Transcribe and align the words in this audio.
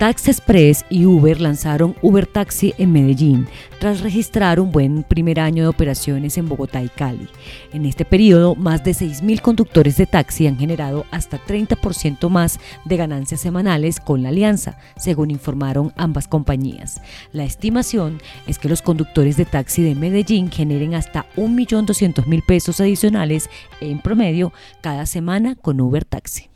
Tax 0.00 0.28
Express 0.28 0.86
y 0.88 1.04
Uber 1.04 1.42
lanzaron 1.42 1.94
Uber 2.00 2.26
Taxi 2.26 2.72
en 2.78 2.90
Medellín 2.90 3.46
tras 3.78 4.00
registrar 4.00 4.58
un 4.58 4.72
buen 4.72 5.02
primer 5.02 5.38
año 5.38 5.62
de 5.62 5.68
operaciones 5.68 6.38
en 6.38 6.48
Bogotá 6.48 6.82
y 6.82 6.88
Cali. 6.88 7.28
En 7.74 7.84
este 7.84 8.06
periodo, 8.06 8.54
más 8.54 8.82
de 8.82 8.92
6.000 8.92 9.42
conductores 9.42 9.98
de 9.98 10.06
taxi 10.06 10.46
han 10.46 10.56
generado 10.56 11.04
hasta 11.10 11.38
30% 11.38 12.30
más 12.30 12.60
de 12.86 12.96
ganancias 12.96 13.42
semanales 13.42 14.00
con 14.00 14.22
la 14.22 14.30
alianza, 14.30 14.78
según 14.96 15.30
informaron 15.30 15.92
ambas 15.98 16.28
compañías. 16.28 17.02
La 17.32 17.44
estimación 17.44 18.22
es 18.46 18.58
que 18.58 18.70
los 18.70 18.80
conductores 18.80 19.36
de 19.36 19.44
taxi 19.44 19.82
de 19.82 19.94
Medellín 19.94 20.50
generen 20.50 20.94
hasta 20.94 21.26
1.200.000 21.36 22.46
pesos 22.46 22.80
adicionales 22.80 23.50
en 23.82 23.98
promedio 23.98 24.54
cada 24.80 25.04
semana 25.04 25.56
con 25.56 25.78
Uber 25.78 26.06
Taxi. 26.06 26.49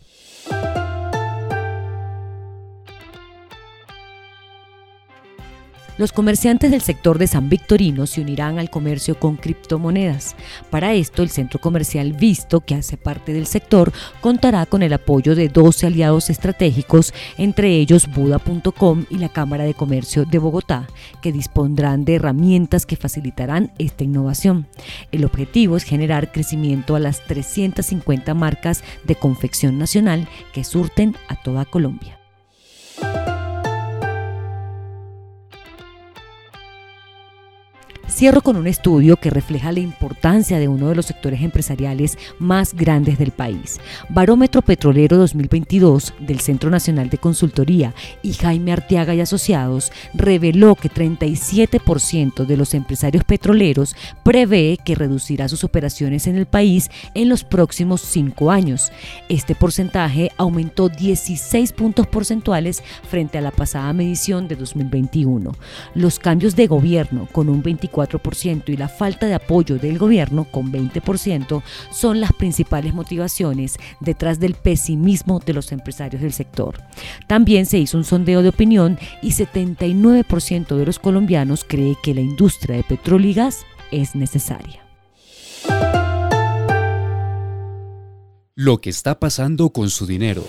Los 5.96 6.10
comerciantes 6.10 6.72
del 6.72 6.80
sector 6.80 7.18
de 7.18 7.28
San 7.28 7.48
Victorino 7.48 8.08
se 8.08 8.20
unirán 8.20 8.58
al 8.58 8.68
comercio 8.68 9.20
con 9.20 9.36
criptomonedas. 9.36 10.34
Para 10.68 10.92
esto, 10.92 11.22
el 11.22 11.30
centro 11.30 11.60
comercial 11.60 12.14
Visto, 12.14 12.60
que 12.60 12.74
hace 12.74 12.96
parte 12.96 13.32
del 13.32 13.46
sector, 13.46 13.92
contará 14.20 14.66
con 14.66 14.82
el 14.82 14.92
apoyo 14.92 15.36
de 15.36 15.48
12 15.48 15.86
aliados 15.86 16.30
estratégicos, 16.30 17.14
entre 17.38 17.76
ellos 17.76 18.08
Buda.com 18.12 19.04
y 19.08 19.18
la 19.18 19.28
Cámara 19.28 19.62
de 19.62 19.74
Comercio 19.74 20.24
de 20.24 20.38
Bogotá, 20.38 20.88
que 21.22 21.30
dispondrán 21.30 22.04
de 22.04 22.16
herramientas 22.16 22.86
que 22.86 22.96
facilitarán 22.96 23.70
esta 23.78 24.02
innovación. 24.02 24.66
El 25.12 25.24
objetivo 25.24 25.76
es 25.76 25.84
generar 25.84 26.32
crecimiento 26.32 26.96
a 26.96 27.00
las 27.00 27.20
350 27.20 28.34
marcas 28.34 28.82
de 29.04 29.14
confección 29.14 29.78
nacional 29.78 30.26
que 30.52 30.64
surten 30.64 31.16
a 31.28 31.40
toda 31.40 31.64
Colombia. 31.64 32.18
Cierro 38.08 38.42
con 38.42 38.56
un 38.56 38.66
estudio 38.66 39.16
que 39.16 39.30
refleja 39.30 39.72
la 39.72 39.80
importancia 39.80 40.58
de 40.58 40.68
uno 40.68 40.88
de 40.88 40.94
los 40.94 41.06
sectores 41.06 41.40
empresariales 41.40 42.18
más 42.38 42.74
grandes 42.74 43.18
del 43.18 43.30
país. 43.30 43.80
Barómetro 44.10 44.60
Petrolero 44.62 45.16
2022 45.16 46.14
del 46.20 46.40
Centro 46.40 46.70
Nacional 46.70 47.08
de 47.08 47.18
Consultoría 47.18 47.94
y 48.22 48.34
Jaime 48.34 48.72
Arteaga 48.72 49.14
y 49.14 49.20
Asociados 49.20 49.90
reveló 50.12 50.74
que 50.74 50.90
37% 50.90 52.44
de 52.44 52.56
los 52.56 52.74
empresarios 52.74 53.24
petroleros 53.24 53.96
prevé 54.22 54.78
que 54.84 54.94
reducirá 54.94 55.48
sus 55.48 55.64
operaciones 55.64 56.26
en 56.26 56.36
el 56.36 56.46
país 56.46 56.90
en 57.14 57.30
los 57.30 57.42
próximos 57.42 58.02
cinco 58.02 58.50
años. 58.50 58.92
Este 59.30 59.54
porcentaje 59.54 60.30
aumentó 60.36 60.90
16 60.90 61.72
puntos 61.72 62.06
porcentuales 62.06 62.82
frente 63.08 63.38
a 63.38 63.40
la 63.40 63.50
pasada 63.50 63.92
medición 63.94 64.46
de 64.46 64.56
2021. 64.56 65.52
Los 65.94 66.18
cambios 66.18 66.54
de 66.54 66.66
gobierno 66.66 67.28
con 67.32 67.48
un 67.48 67.62
24 67.62 67.93
y 68.66 68.76
la 68.76 68.88
falta 68.88 69.26
de 69.26 69.34
apoyo 69.34 69.78
del 69.78 69.98
gobierno 69.98 70.44
con 70.44 70.72
20% 70.72 71.62
son 71.92 72.20
las 72.20 72.32
principales 72.32 72.92
motivaciones 72.92 73.76
detrás 74.00 74.40
del 74.40 74.54
pesimismo 74.54 75.40
de 75.40 75.54
los 75.54 75.70
empresarios 75.70 76.20
del 76.20 76.32
sector. 76.32 76.82
También 77.28 77.66
se 77.66 77.78
hizo 77.78 77.96
un 77.96 78.04
sondeo 78.04 78.42
de 78.42 78.48
opinión 78.48 78.98
y 79.22 79.30
79% 79.30 80.76
de 80.76 80.86
los 80.86 80.98
colombianos 80.98 81.64
cree 81.64 81.96
que 82.02 82.14
la 82.14 82.20
industria 82.20 82.76
de 82.76 82.82
petróleo 82.82 83.30
y 83.30 83.34
gas 83.34 83.64
es 83.92 84.14
necesaria. 84.14 84.82
Lo 88.56 88.80
que 88.80 88.90
está 88.90 89.18
pasando 89.18 89.70
con 89.70 89.90
su 89.90 90.06
dinero. 90.06 90.44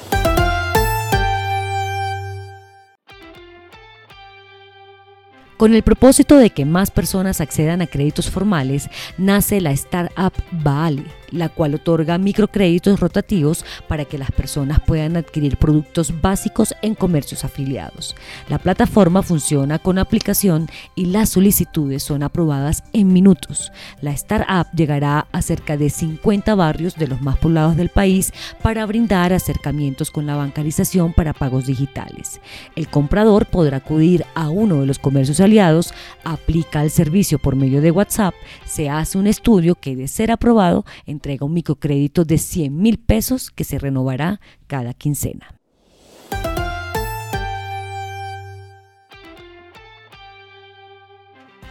Con 5.65 5.73
el 5.73 5.81
propósito 5.81 6.37
de 6.37 6.51
que 6.51 6.63
más 6.63 6.91
personas 6.91 7.41
accedan 7.41 7.81
a 7.81 7.87
créditos 7.87 8.29
formales, 8.29 8.87
nace 9.17 9.59
la 9.61 9.71
startup 9.71 10.31
Baale 10.51 11.05
la 11.31 11.49
cual 11.49 11.75
otorga 11.75 12.17
microcréditos 12.17 12.99
rotativos 12.99 13.65
para 13.87 14.05
que 14.05 14.17
las 14.17 14.31
personas 14.31 14.79
puedan 14.79 15.17
adquirir 15.17 15.57
productos 15.57 16.21
básicos 16.21 16.73
en 16.81 16.95
comercios 16.95 17.43
afiliados. 17.43 18.15
La 18.49 18.59
plataforma 18.59 19.23
funciona 19.23 19.79
con 19.79 19.97
aplicación 19.97 20.67
y 20.95 21.05
las 21.05 21.29
solicitudes 21.29 22.03
son 22.03 22.23
aprobadas 22.23 22.83
en 22.93 23.13
minutos. 23.13 23.71
La 24.01 24.11
startup 24.11 24.67
llegará 24.75 25.27
a 25.31 25.41
cerca 25.41 25.77
de 25.77 25.89
50 25.89 26.55
barrios 26.55 26.95
de 26.95 27.07
los 27.07 27.21
más 27.21 27.37
poblados 27.37 27.75
del 27.77 27.89
país 27.89 28.33
para 28.61 28.85
brindar 28.85 29.33
acercamientos 29.33 30.11
con 30.11 30.25
la 30.25 30.35
bancarización 30.35 31.13
para 31.13 31.33
pagos 31.33 31.65
digitales. 31.65 32.39
El 32.75 32.87
comprador 32.87 33.45
podrá 33.45 33.77
acudir 33.77 34.25
a 34.35 34.49
uno 34.49 34.81
de 34.81 34.85
los 34.85 34.99
comercios 34.99 35.39
aliados, 35.39 35.93
aplica 36.23 36.83
el 36.83 36.91
servicio 36.91 37.39
por 37.39 37.55
medio 37.55 37.81
de 37.81 37.91
WhatsApp, 37.91 38.35
se 38.65 38.89
hace 38.89 39.17
un 39.17 39.27
estudio 39.27 39.75
que 39.75 39.95
de 39.95 40.07
ser 40.07 40.31
aprobado 40.31 40.85
entrega 41.15 41.45
un 41.45 41.53
microcrédito 41.53 42.25
de 42.25 42.37
100 42.37 42.77
mil 42.77 42.99
pesos 42.99 43.49
que 43.49 43.63
se 43.63 43.79
renovará 43.79 44.39
cada 44.67 44.93
quincena. 44.93 45.54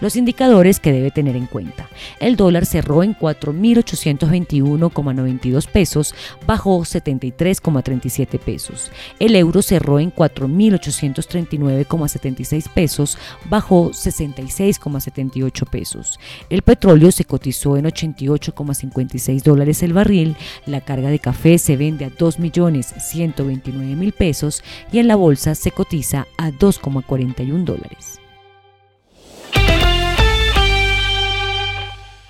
Los 0.04 0.16
indicadores 0.16 0.80
que 0.80 0.92
debe 0.92 1.10
tener 1.10 1.34
en 1.34 1.46
cuenta. 1.46 1.88
El 2.20 2.36
dólar 2.36 2.66
cerró 2.66 3.02
en 3.02 3.16
4.821,92 3.16 5.66
pesos, 5.66 6.14
bajó 6.46 6.80
73,37 6.80 8.38
pesos. 8.38 8.90
El 9.18 9.34
euro 9.34 9.62
cerró 9.62 9.98
en 9.98 10.14
4.839,76 10.14 12.68
pesos, 12.68 13.16
bajó 13.48 13.92
66,78 13.92 15.70
pesos. 15.70 16.20
El 16.50 16.60
petróleo 16.60 17.10
se 17.10 17.24
cotizó 17.24 17.78
en 17.78 17.86
88,56 17.86 19.42
dólares 19.42 19.82
el 19.82 19.94
barril. 19.94 20.36
La 20.66 20.82
carga 20.82 21.08
de 21.08 21.18
café 21.18 21.56
se 21.56 21.78
vende 21.78 22.04
a 22.04 22.10
2.129.000 22.10 24.12
pesos 24.12 24.62
y 24.92 24.98
en 24.98 25.08
la 25.08 25.16
bolsa 25.16 25.54
se 25.54 25.70
cotiza 25.70 26.26
a 26.36 26.50
2,41 26.50 27.64
dólares. 27.64 28.20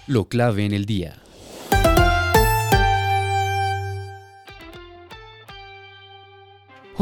Lo 0.07 0.29
clave 0.29 0.65
en 0.67 0.73
el 0.73 0.85
día. 0.85 1.24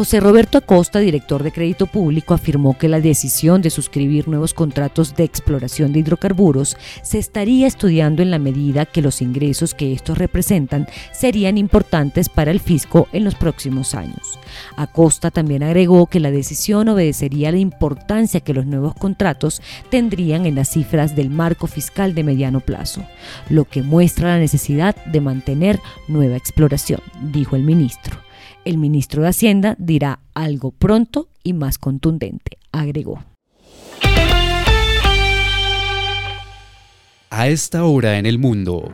José 0.03 0.19
Roberto 0.19 0.59
Acosta, 0.59 0.99
director 0.99 1.45
de 1.45 1.53
Crédito 1.53 1.87
Público, 1.87 2.35
afirmó 2.35 2.77
que 2.77 2.89
la 2.89 3.01
decisión 3.01 3.63
de 3.63 3.71
suscribir 3.71 4.27
nuevos 4.27 4.53
contratos 4.53 5.15
de 5.15 5.23
exploración 5.23 5.93
de 5.93 6.01
hidrocarburos 6.01 6.77
se 7.05 7.21
estaría 7.21 7.69
estudiando 7.69 8.21
en 8.21 8.33
la 8.33 8.41
medida 8.41 8.85
que 8.85 9.01
los 9.01 9.23
ingresos 9.23 9.75
que 9.75 9.93
estos 9.93 10.19
representan 10.19 10.89
serían 11.13 11.57
importantes 11.57 12.29
para 12.29 12.51
el 12.51 12.59
fisco 12.59 13.07
en 13.13 13.23
los 13.23 13.37
próximos 13.37 13.95
años. 13.95 14.41
Acosta 14.77 15.31
también 15.31 15.63
agregó 15.63 16.09
que 16.09 16.19
la 16.19 16.33
decisión 16.33 16.89
obedecería 16.89 17.51
a 17.51 17.53
la 17.53 17.59
importancia 17.59 18.41
que 18.41 18.55
los 18.55 18.67
nuevos 18.67 18.97
contratos 18.97 19.63
tendrían 19.89 20.47
en 20.47 20.57
las 20.57 20.71
cifras 20.71 21.15
del 21.15 21.31
marco 21.31 21.69
fiscal 21.69 22.13
de 22.17 22.25
mediano 22.25 22.59
plazo, 22.59 23.05
lo 23.49 23.67
que 23.67 23.85
muestra 23.85 24.31
la 24.31 24.41
necesidad 24.41 24.97
de 25.05 25.21
mantener 25.21 25.79
nueva 26.09 26.37
exploración, 26.37 27.01
dijo 27.31 27.55
el 27.55 27.63
ministro. 27.63 28.19
El 28.65 28.79
ministro 28.79 29.23
de 29.23 29.29
Hacienda 29.29 29.77
dirá 29.79 30.21
algo 30.35 30.71
pronto 30.71 31.29
y 31.43 31.53
más 31.53 31.79
contundente, 31.79 32.59
agregó. 32.73 33.25
A 37.31 37.49
esta 37.49 37.85
hora 37.85 38.19
en 38.19 38.27
el 38.27 38.39
mundo. 38.39 38.91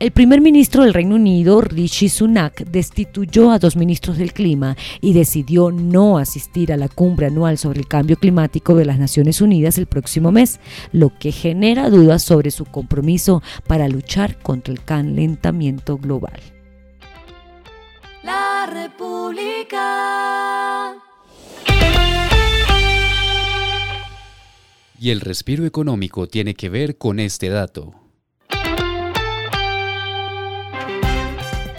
El 0.00 0.12
primer 0.12 0.40
ministro 0.40 0.84
del 0.84 0.94
Reino 0.94 1.16
Unido, 1.16 1.60
Rishi 1.60 2.08
Sunak, 2.08 2.62
destituyó 2.66 3.50
a 3.50 3.58
dos 3.58 3.74
ministros 3.74 4.16
del 4.16 4.32
clima 4.32 4.76
y 5.00 5.12
decidió 5.12 5.72
no 5.72 6.18
asistir 6.18 6.72
a 6.72 6.76
la 6.76 6.88
cumbre 6.88 7.26
anual 7.26 7.58
sobre 7.58 7.80
el 7.80 7.88
cambio 7.88 8.14
climático 8.14 8.76
de 8.76 8.84
las 8.84 9.00
Naciones 9.00 9.40
Unidas 9.40 9.76
el 9.76 9.86
próximo 9.86 10.30
mes, 10.30 10.60
lo 10.92 11.18
que 11.18 11.32
genera 11.32 11.90
dudas 11.90 12.22
sobre 12.22 12.52
su 12.52 12.64
compromiso 12.64 13.42
para 13.66 13.88
luchar 13.88 14.38
contra 14.40 14.72
el 14.72 14.84
calentamiento 14.84 15.98
global. 15.98 16.38
La 18.22 18.70
República. 18.72 19.78
Y 25.00 25.10
el 25.10 25.20
respiro 25.20 25.66
económico 25.66 26.28
tiene 26.28 26.54
que 26.54 26.68
ver 26.68 26.98
con 26.98 27.18
este 27.18 27.48
dato. 27.48 28.07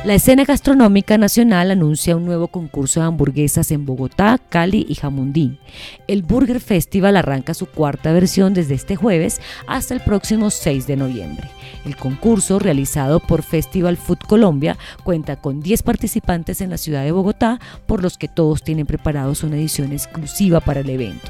La 0.06 0.14
escena 0.14 0.46
gastronómica 0.46 1.18
nacional 1.18 1.72
anuncia 1.72 2.16
un 2.16 2.24
nuevo 2.24 2.48
concurso 2.48 3.02
de 3.02 3.08
hamburguesas 3.08 3.70
en 3.72 3.86
Bogotá, 3.86 4.40
Cali 4.48 4.86
y 4.88 4.96
Jamundí. 4.96 5.60
El 6.08 6.24
Burger 6.24 6.62
Festival 6.62 7.18
arranca 7.18 7.54
su 7.54 7.66
cuarta 7.66 8.14
versión 8.14 8.54
desde 8.54 8.76
este 8.76 8.96
jueves 8.96 9.42
hasta 9.68 9.94
el 9.94 10.00
próximo 10.00 10.52
6 10.52 10.88
de 10.88 10.96
noviembre. 10.96 11.50
El 11.84 11.98
concurso, 11.98 12.60
realizado 12.60 13.20
por 13.20 13.44
Festival 13.44 13.98
Food 13.98 14.20
Colombia, 14.20 14.78
cuenta 15.04 15.36
con 15.36 15.60
10 15.60 15.84
participantes 15.84 16.62
en 16.62 16.70
la 16.70 16.78
ciudad 16.78 17.04
de 17.04 17.12
Bogotá, 17.12 17.60
por 17.86 18.02
los 18.02 18.18
que 18.18 18.30
todos 18.30 18.64
tienen 18.64 18.86
preparados 18.86 19.44
una 19.44 19.58
edición 19.58 19.92
exclusiva 19.92 20.62
para 20.62 20.80
el 20.80 20.90
evento. 20.90 21.28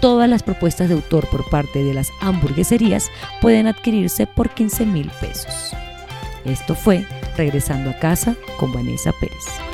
Todas 0.00 0.30
las 0.30 0.44
propuestas 0.44 0.88
de 0.88 0.94
autor 0.94 1.28
por 1.28 1.50
parte 1.50 1.82
de 1.82 1.92
las 1.92 2.10
hamburgueserías 2.20 3.10
pueden 3.40 3.66
adquirirse 3.66 4.28
por 4.28 4.50
15 4.50 4.86
mil 4.86 5.10
pesos. 5.20 5.72
Esto 6.44 6.76
fue 6.76 7.04
Regresando 7.36 7.90
a 7.90 7.94
casa 7.94 8.36
con 8.58 8.72
Vanessa 8.72 9.12
Pérez. 9.12 9.71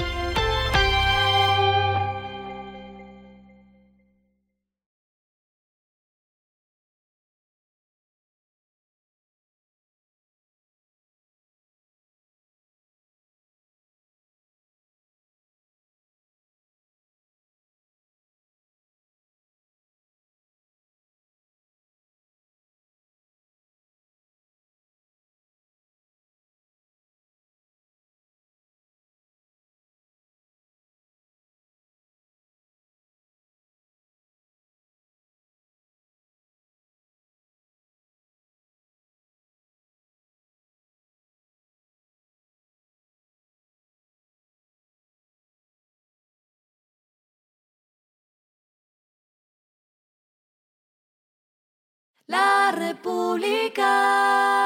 La 52.30 52.72
República. 52.72 54.57